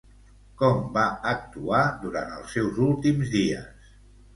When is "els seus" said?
2.41-2.85